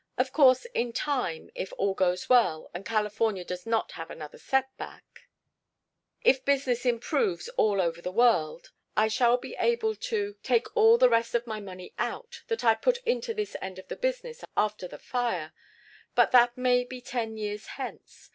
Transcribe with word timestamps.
Of 0.17 0.33
course, 0.33 0.65
in 0.73 0.93
time, 0.93 1.51
if 1.53 1.71
all 1.77 1.93
goes 1.93 2.27
well, 2.27 2.71
and 2.73 2.83
California 2.83 3.45
does 3.45 3.67
not 3.67 3.91
have 3.91 4.09
another 4.09 4.39
setback 4.39 5.27
if 6.23 6.43
business 6.43 6.87
improves 6.87 7.49
all 7.49 7.79
over 7.79 8.01
the 8.01 8.11
world 8.11 8.71
I 8.97 9.07
shall 9.09 9.37
be 9.37 9.55
able 9.59 9.93
to 9.95 10.37
take 10.41 10.65
the 10.73 11.07
rest 11.07 11.35
of 11.35 11.45
my 11.45 11.59
money 11.59 11.93
out, 11.99 12.41
that 12.47 12.63
I 12.63 12.73
put 12.73 12.97
into 13.03 13.35
this 13.35 13.55
end 13.61 13.77
of 13.77 13.89
the 13.89 13.95
business 13.95 14.43
after 14.57 14.87
the 14.87 14.97
fire; 14.97 15.53
but 16.15 16.31
that 16.31 16.57
may 16.57 16.83
be 16.83 16.99
ten 16.99 17.37
years 17.37 17.67
hence. 17.77 18.29